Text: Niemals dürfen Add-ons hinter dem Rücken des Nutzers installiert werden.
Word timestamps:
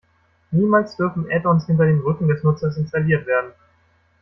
Niemals 0.49 0.97
dürfen 0.97 1.29
Add-ons 1.29 1.67
hinter 1.67 1.85
dem 1.85 1.99
Rücken 1.99 2.27
des 2.27 2.41
Nutzers 2.41 2.75
installiert 2.75 3.27
werden. 3.27 3.51